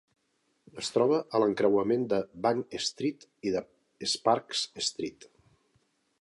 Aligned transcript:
Es 0.83 0.87
troba 0.93 1.19
a 1.35 1.41
l'encreuament 1.43 2.07
de 2.13 2.19
Bank 2.45 2.73
Street 2.87 3.27
i 3.49 3.53
de 3.57 3.63
Sparks 4.15 4.65
Street. 4.89 5.29